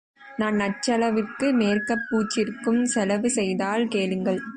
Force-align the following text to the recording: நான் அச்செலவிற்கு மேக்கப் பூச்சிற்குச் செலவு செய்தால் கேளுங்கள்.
நான் 0.37 0.59
அச்செலவிற்கு 0.59 1.53
மேக்கப் 1.53 2.07
பூச்சிற்குச் 2.09 2.83
செலவு 2.83 3.29
செய்தால் 3.29 3.87
கேளுங்கள். 3.87 4.41